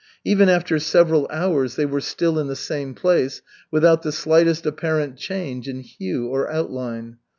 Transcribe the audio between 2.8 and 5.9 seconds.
place, without the slightest apparent change in